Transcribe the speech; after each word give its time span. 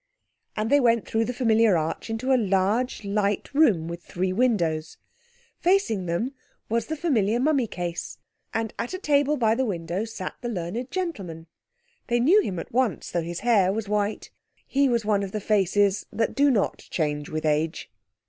And 0.55 0.71
they 0.71 0.79
went 0.79 1.05
through 1.07 1.25
the 1.25 1.31
familiar 1.31 1.77
arch 1.77 2.09
into 2.09 2.33
a 2.33 2.35
large, 2.35 3.03
light 3.03 3.53
room 3.53 3.87
with 3.87 4.01
three 4.01 4.33
windows. 4.33 4.97
Facing 5.59 6.07
them 6.07 6.33
was 6.69 6.87
the 6.87 6.95
familiar 6.97 7.39
mummy 7.39 7.67
case. 7.67 8.17
And 8.51 8.73
at 8.79 8.95
a 8.95 8.97
table 8.97 9.37
by 9.37 9.53
the 9.53 9.63
window 9.63 10.05
sat 10.05 10.33
the 10.41 10.49
learned 10.49 10.89
gentleman. 10.89 11.45
They 12.07 12.19
knew 12.19 12.41
him 12.41 12.57
at 12.57 12.71
once, 12.71 13.11
though 13.11 13.21
his 13.21 13.41
hair 13.41 13.71
was 13.71 13.87
white. 13.87 14.31
He 14.65 14.89
was 14.89 15.05
one 15.05 15.21
of 15.21 15.33
the 15.33 15.39
faces 15.39 16.07
that 16.11 16.33
do 16.33 16.49
not 16.49 16.79
change 16.89 17.29
with 17.29 17.45
age. 17.45 17.91